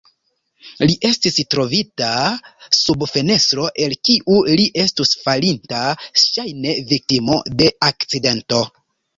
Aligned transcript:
Li 0.83 0.93
estis 1.09 1.35
trovita 1.53 2.13
sub 2.77 3.05
fenestro 3.11 3.67
el 3.85 3.95
kiu 4.09 4.39
li 4.55 4.67
estus 4.85 5.13
falinta, 5.27 5.85
ŝajne 6.25 6.75
viktimo 6.95 7.41
de 7.63 7.73
akcidento. 7.93 8.65